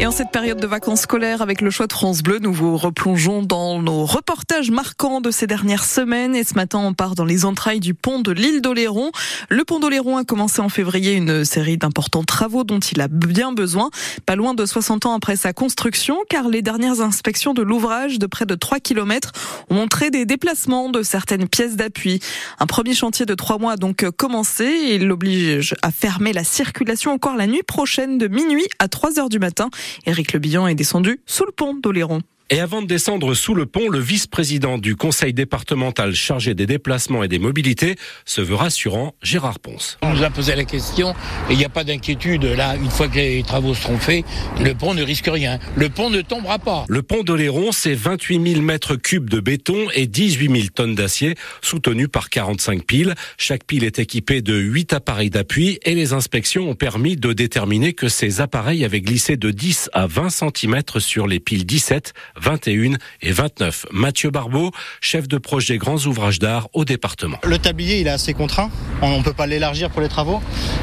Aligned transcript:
Et 0.00 0.06
en 0.06 0.10
cette 0.10 0.30
période 0.30 0.58
de 0.58 0.66
vacances 0.66 1.02
scolaires, 1.02 1.42
avec 1.42 1.60
le 1.60 1.68
choix 1.68 1.86
de 1.86 1.92
France 1.92 2.22
Bleu, 2.22 2.38
nous 2.38 2.54
vous 2.54 2.78
replongeons 2.78 3.42
dans 3.42 3.82
nos 3.82 4.06
reportages 4.06 4.70
marquants 4.70 5.20
de 5.20 5.30
ces 5.30 5.46
dernières 5.46 5.84
semaines. 5.84 6.34
Et 6.34 6.42
ce 6.42 6.54
matin, 6.54 6.78
on 6.78 6.94
part 6.94 7.14
dans 7.14 7.26
les 7.26 7.44
entrailles 7.44 7.80
du 7.80 7.92
pont 7.92 8.18
de 8.18 8.32
l'île 8.32 8.62
d'Oléron. 8.62 9.10
Le 9.50 9.62
pont 9.62 9.78
d'Oléron 9.78 10.16
a 10.16 10.24
commencé 10.24 10.62
en 10.62 10.70
février 10.70 11.12
une 11.12 11.44
série 11.44 11.76
d'importants 11.76 12.24
travaux 12.24 12.64
dont 12.64 12.78
il 12.78 13.02
a 13.02 13.08
bien 13.08 13.52
besoin. 13.52 13.90
Pas 14.24 14.36
loin 14.36 14.54
de 14.54 14.64
60 14.64 15.04
ans 15.04 15.12
après 15.12 15.36
sa 15.36 15.52
construction, 15.52 16.16
car 16.30 16.48
les 16.48 16.62
dernières 16.62 17.02
inspections 17.02 17.52
de 17.52 17.60
l'ouvrage 17.60 18.18
de 18.18 18.24
près 18.24 18.46
de 18.46 18.54
3 18.54 18.80
km 18.80 19.32
ont 19.68 19.74
montré 19.74 20.08
des 20.08 20.24
déplacements 20.24 20.88
de 20.88 21.02
certaines 21.02 21.46
pièces 21.46 21.76
d'appui. 21.76 22.20
Un 22.58 22.66
premier 22.66 22.94
chantier 22.94 23.26
de 23.26 23.34
3 23.34 23.58
mois 23.58 23.72
a 23.72 23.76
donc 23.76 24.08
commencé 24.12 24.64
et 24.64 24.94
il 24.94 25.08
l'oblige 25.08 25.74
à 25.82 25.90
fermer 25.90 26.32
la 26.32 26.42
circulation 26.42 27.12
encore 27.12 27.36
la 27.36 27.46
nuit 27.46 27.62
prochaine 27.62 28.16
de 28.16 28.28
minuit 28.28 28.66
à 28.78 28.88
3 28.88 29.18
heures 29.18 29.28
du 29.28 29.38
matin. 29.38 29.68
Éric 30.06 30.32
Le 30.32 30.40
est 30.68 30.74
descendu 30.74 31.20
sous 31.26 31.44
le 31.44 31.52
pont 31.52 31.74
d'Oléron. 31.74 32.20
Et 32.52 32.58
avant 32.58 32.82
de 32.82 32.88
descendre 32.88 33.34
sous 33.34 33.54
le 33.54 33.64
pont, 33.64 33.88
le 33.88 34.00
vice-président 34.00 34.76
du 34.76 34.96
conseil 34.96 35.32
départemental 35.32 36.16
chargé 36.16 36.52
des 36.52 36.66
déplacements 36.66 37.22
et 37.22 37.28
des 37.28 37.38
mobilités 37.38 37.94
se 38.24 38.40
veut 38.40 38.56
rassurant, 38.56 39.14
Gérard 39.22 39.60
Ponce. 39.60 39.98
On 40.02 40.12
nous 40.12 40.24
a 40.24 40.30
posé 40.30 40.56
la 40.56 40.64
question 40.64 41.10
et 41.48 41.52
il 41.52 41.58
n'y 41.58 41.64
a 41.64 41.68
pas 41.68 41.84
d'inquiétude. 41.84 42.42
Là, 42.42 42.74
une 42.74 42.90
fois 42.90 43.06
que 43.06 43.14
les 43.14 43.44
travaux 43.44 43.72
seront 43.72 43.98
faits, 43.98 44.24
le 44.60 44.74
pont 44.74 44.94
ne 44.94 45.02
risque 45.04 45.28
rien. 45.28 45.60
Le 45.76 45.90
pont 45.90 46.10
ne 46.10 46.22
tombera 46.22 46.58
pas. 46.58 46.86
Le 46.88 47.02
pont 47.02 47.22
d'Oléron, 47.22 47.70
c'est 47.70 47.94
28 47.94 48.54
000 48.54 48.62
mètres 48.62 48.96
cubes 48.96 49.30
de 49.30 49.38
béton 49.38 49.86
et 49.94 50.08
18 50.08 50.50
000 50.50 50.68
tonnes 50.74 50.96
d'acier 50.96 51.36
soutenues 51.62 52.08
par 52.08 52.30
45 52.30 52.84
piles. 52.84 53.14
Chaque 53.38 53.62
pile 53.62 53.84
est 53.84 54.00
équipée 54.00 54.42
de 54.42 54.56
8 54.58 54.92
appareils 54.92 55.30
d'appui 55.30 55.78
et 55.84 55.94
les 55.94 56.14
inspections 56.14 56.68
ont 56.68 56.74
permis 56.74 57.14
de 57.14 57.32
déterminer 57.32 57.92
que 57.92 58.08
ces 58.08 58.40
appareils 58.40 58.84
avaient 58.84 59.02
glissé 59.02 59.36
de 59.36 59.52
10 59.52 59.90
à 59.92 60.08
20 60.08 60.30
cm 60.30 60.82
sur 60.98 61.28
les 61.28 61.38
piles 61.38 61.64
17, 61.64 62.12
21 62.40 62.94
et 63.22 63.32
29. 63.32 63.86
Mathieu 63.92 64.30
Barbeau, 64.30 64.70
chef 65.00 65.28
de 65.28 65.38
projet 65.38 65.78
Grands 65.78 66.04
Ouvrages 66.06 66.38
d'Art 66.38 66.68
au 66.72 66.84
département. 66.84 67.38
Le 67.44 67.58
tablier, 67.58 68.00
il 68.00 68.06
est 68.06 68.10
assez 68.10 68.34
contraint. 68.34 68.70
On 69.02 69.18
ne 69.18 69.22
peut 69.22 69.32
pas 69.32 69.46
l'élargir 69.46 69.90
pour 69.90 70.00
les 70.00 70.08
travaux. 70.08 70.40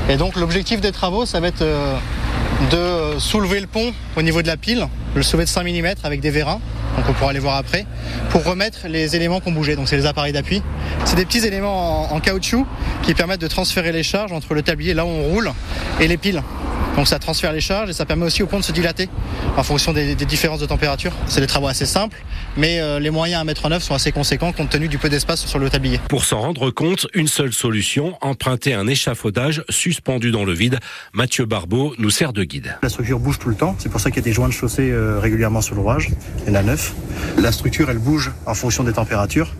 Et 0.09 0.17
donc, 0.17 0.35
l'objectif 0.35 0.81
des 0.81 0.91
travaux, 0.91 1.25
ça 1.25 1.39
va 1.39 1.47
être 1.47 1.61
euh, 1.61 1.97
de 2.71 3.19
soulever 3.19 3.59
le 3.59 3.67
pont 3.67 3.93
au 4.15 4.21
niveau 4.21 4.41
de 4.41 4.47
la 4.47 4.57
pile, 4.57 4.87
le 5.15 5.23
soulever 5.23 5.45
de 5.45 5.49
5 5.49 5.63
mm 5.63 5.95
avec 6.03 6.19
des 6.19 6.31
vérins, 6.31 6.59
donc 6.97 7.05
on 7.09 7.13
pourra 7.13 7.31
les 7.31 7.39
voir 7.39 7.55
après, 7.55 7.85
pour 8.31 8.43
remettre 8.43 8.87
les 8.87 9.15
éléments 9.15 9.39
qui 9.39 9.49
ont 9.49 9.51
bougé. 9.51 9.75
Donc 9.75 9.87
c'est 9.87 9.97
les 9.97 10.07
appareils 10.07 10.33
d'appui. 10.33 10.63
C'est 11.05 11.15
des 11.15 11.25
petits 11.25 11.45
éléments 11.45 12.11
en, 12.11 12.19
caoutchouc 12.19 12.65
qui 13.03 13.13
permettent 13.13 13.41
de 13.41 13.47
transférer 13.47 13.91
les 13.91 14.03
charges 14.03 14.31
entre 14.31 14.55
le 14.55 14.63
tablier 14.63 14.93
là 14.93 15.05
où 15.05 15.09
on 15.09 15.23
roule 15.23 15.51
et 15.99 16.07
les 16.07 16.17
piles. 16.17 16.41
Donc 16.97 17.07
ça 17.07 17.19
transfère 17.19 17.53
les 17.53 17.61
charges 17.61 17.91
et 17.91 17.93
ça 17.93 18.05
permet 18.05 18.25
aussi 18.25 18.41
au 18.41 18.47
pont 18.47 18.59
de 18.59 18.63
se 18.63 18.71
dilater 18.71 19.07
en 19.55 19.61
fonction 19.61 19.93
des, 19.93 20.15
différences 20.15 20.59
de 20.59 20.65
température. 20.65 21.13
C'est 21.27 21.41
des 21.41 21.47
travaux 21.47 21.67
assez 21.67 21.85
simples, 21.85 22.17
mais 22.57 22.79
euh, 22.79 22.99
les 22.99 23.11
moyens 23.11 23.39
à 23.39 23.43
mettre 23.43 23.65
en 23.67 23.71
œuvre 23.71 23.83
sont 23.83 23.93
assez 23.93 24.11
conséquents 24.11 24.51
compte 24.51 24.69
tenu 24.69 24.87
du 24.87 24.97
peu 24.97 25.07
d'espace 25.07 25.45
sur 25.45 25.59
le 25.59 25.69
tablier. 25.69 25.99
Pour 26.09 26.25
s'en 26.25 26.41
rendre 26.41 26.71
compte, 26.71 27.07
une 27.13 27.27
seule 27.27 27.53
solution, 27.53 28.17
emprunter 28.21 28.73
un 28.73 28.87
échafaudage 28.87 29.63
suspendu 29.69 30.31
dans 30.31 30.43
le 30.43 30.53
vide. 30.53 30.79
Mathieu 31.13 31.45
Barbeau 31.45 31.93
nous 31.99 32.09
sert 32.09 32.33
de 32.33 32.43
guide. 32.43 32.75
La 32.81 32.89
structure 32.89 33.19
bouge 33.19 33.37
tout 33.37 33.49
le 33.49 33.55
temps, 33.55 33.75
c'est 33.77 33.89
pour 33.89 34.01
ça 34.01 34.09
qu'il 34.09 34.17
y 34.17 34.23
a 34.23 34.25
des 34.25 34.33
joints 34.33 34.47
de 34.49 34.53
chaussée 34.53 34.89
euh, 34.89 35.19
régulièrement 35.19 35.61
sur 35.61 35.75
l'ouvrage. 35.75 36.09
Il 36.47 36.53
y 36.53 36.57
en 36.57 36.59
a 36.59 36.63
neuf. 36.63 36.95
La 37.37 37.51
structure, 37.51 37.91
elle 37.91 37.99
bouge 37.99 38.31
en 38.47 38.55
fonction 38.55 38.83
des 38.83 38.93
températures. 38.93 39.53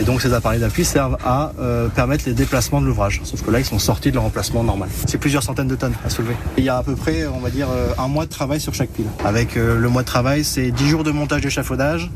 Et 0.00 0.04
donc 0.04 0.20
ces 0.20 0.32
appareils 0.32 0.60
d'appui 0.60 0.84
servent 0.84 1.18
à 1.24 1.52
euh, 1.58 1.88
permettre 1.88 2.24
les 2.26 2.34
déplacements 2.34 2.80
de 2.80 2.86
l'ouvrage. 2.86 3.20
Sauf 3.24 3.42
que 3.42 3.50
là, 3.50 3.58
ils 3.58 3.64
sont 3.64 3.78
sortis 3.78 4.10
de 4.10 4.14
leur 4.14 4.24
emplacement 4.24 4.62
normal. 4.62 4.88
C'est 5.06 5.18
plusieurs 5.18 5.42
centaines 5.42 5.68
de 5.68 5.76
tonnes 5.76 5.94
à 6.04 6.10
soulever. 6.10 6.36
Il 6.56 6.64
y 6.64 6.68
a 6.68 6.78
à 6.78 6.82
peu 6.82 6.94
près, 6.94 7.26
on 7.26 7.40
va 7.40 7.50
dire, 7.50 7.68
euh, 7.70 7.92
un 7.98 8.08
mois 8.08 8.24
de 8.24 8.30
travail 8.30 8.60
sur 8.60 8.74
chaque 8.74 8.90
pile. 8.90 9.06
Avec 9.24 9.56
euh, 9.56 9.78
le 9.78 9.88
mois 9.88 10.02
de 10.02 10.06
travail, 10.06 10.44
c'est 10.44 10.70
10 10.70 10.88
jours 10.88 11.04
de 11.04 11.10
montage 11.10 11.42
d'échafaudage, 11.42 12.10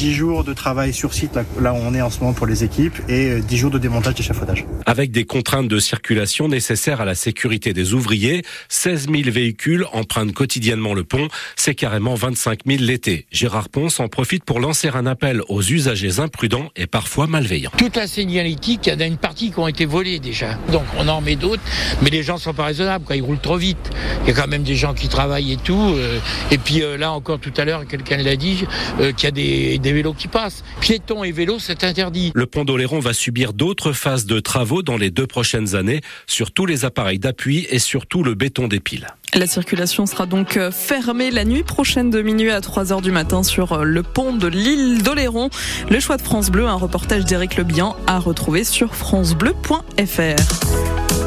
10 0.00 0.14
jours 0.14 0.44
de 0.44 0.54
travail 0.54 0.94
sur 0.94 1.12
site, 1.12 1.38
là, 1.60 1.74
où 1.74 1.76
on 1.76 1.94
est 1.94 2.00
en 2.00 2.08
ce 2.08 2.20
moment 2.20 2.32
pour 2.32 2.46
les 2.46 2.64
équipes, 2.64 2.98
et 3.10 3.40
10 3.42 3.56
jours 3.58 3.70
de 3.70 3.76
démontage 3.76 4.14
d'échafaudage. 4.14 4.64
Avec 4.86 5.10
des 5.10 5.24
contraintes 5.24 5.68
de 5.68 5.78
circulation 5.78 6.48
nécessaires 6.48 7.02
à 7.02 7.04
la 7.04 7.14
sécurité 7.14 7.74
des 7.74 7.92
ouvriers, 7.92 8.42
16 8.70 9.08
000 9.10 9.30
véhicules 9.30 9.84
empruntent 9.92 10.32
quotidiennement 10.32 10.94
le 10.94 11.04
pont, 11.04 11.28
c'est 11.54 11.74
carrément 11.74 12.14
25 12.14 12.60
000 12.66 12.78
l'été. 12.82 13.26
Gérard 13.30 13.68
Ponce 13.68 14.00
en 14.00 14.08
profite 14.08 14.42
pour 14.42 14.58
lancer 14.58 14.88
un 14.88 15.04
appel 15.04 15.42
aux 15.50 15.60
usagers 15.60 16.18
imprudents 16.18 16.70
et 16.76 16.86
parfois 16.86 17.26
malveillants. 17.26 17.72
Toute 17.76 17.96
la 17.96 18.06
signalétique, 18.06 18.86
il 18.86 18.94
y 18.94 18.96
en 18.96 19.00
a 19.00 19.04
une 19.04 19.18
partie 19.18 19.52
qui 19.52 19.58
ont 19.58 19.68
été 19.68 19.84
volées 19.84 20.18
déjà. 20.18 20.54
Donc 20.72 20.84
on 20.96 21.08
en 21.08 21.20
met 21.20 21.36
d'autres, 21.36 21.62
mais 22.00 22.08
les 22.08 22.22
gens 22.22 22.38
sont 22.38 22.54
pas 22.54 22.64
raisonnables, 22.64 23.04
quand 23.06 23.12
ils 23.12 23.20
roulent 23.20 23.38
trop 23.38 23.58
vite. 23.58 23.90
Il 24.22 24.28
y 24.28 24.32
a 24.32 24.34
quand 24.34 24.48
même 24.48 24.62
des 24.62 24.76
gens 24.76 24.94
qui 24.94 25.08
travaillent 25.08 25.52
et 25.52 25.58
tout. 25.58 25.92
Euh, 25.94 26.18
et 26.50 26.56
puis 26.56 26.82
euh, 26.82 26.96
là 26.96 27.12
encore 27.12 27.38
tout 27.38 27.52
à 27.58 27.66
l'heure, 27.66 27.86
quelqu'un 27.86 28.16
l'a 28.16 28.36
dit, 28.36 28.64
euh, 28.98 29.12
qu'il 29.12 29.24
y 29.24 29.28
a 29.28 29.30
des 29.30 29.78
des 29.78 29.89
vélos 29.92 30.14
qui 30.14 30.28
passent. 30.28 30.64
Piétons 30.80 31.24
et 31.24 31.32
vélos, 31.32 31.58
c'est 31.58 31.84
interdit. 31.84 32.32
Le 32.34 32.46
pont 32.46 32.64
d'Oléron 32.64 33.00
va 33.00 33.12
subir 33.12 33.52
d'autres 33.52 33.92
phases 33.92 34.26
de 34.26 34.40
travaux 34.40 34.82
dans 34.82 34.96
les 34.96 35.10
deux 35.10 35.26
prochaines 35.26 35.74
années 35.74 36.00
sur 36.26 36.52
tous 36.52 36.66
les 36.66 36.84
appareils 36.84 37.18
d'appui 37.18 37.66
et 37.70 37.78
sur 37.78 38.06
tout 38.06 38.22
le 38.22 38.34
béton 38.34 38.68
des 38.68 38.80
piles. 38.80 39.08
La 39.34 39.46
circulation 39.46 40.06
sera 40.06 40.26
donc 40.26 40.56
euh, 40.56 40.72
fermée 40.72 41.30
la 41.30 41.44
nuit 41.44 41.62
prochaine 41.62 42.10
de 42.10 42.20
minuit 42.20 42.50
à 42.50 42.60
3 42.60 42.92
heures 42.92 43.00
du 43.00 43.12
matin 43.12 43.42
sur 43.42 43.72
euh, 43.72 43.84
le 43.84 44.02
pont 44.02 44.34
de 44.34 44.48
l'île 44.48 45.02
d'Oléron. 45.02 45.50
Le 45.88 46.00
choix 46.00 46.16
de 46.16 46.22
France 46.22 46.50
Bleu, 46.50 46.66
un 46.66 46.74
reportage 46.74 47.24
d'Éric 47.24 47.56
Lebihan 47.56 47.96
à 48.06 48.18
retrouver 48.18 48.64
sur 48.64 48.96
francebleu.fr. 48.96 51.20